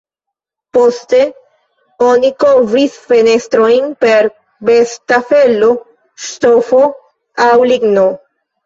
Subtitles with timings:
[0.77, 1.19] Poste,
[2.05, 4.31] oni kovris fenestrojn per
[4.71, 5.73] besta felo,
[6.31, 6.85] ŝtofo
[7.51, 8.13] aŭ ligno.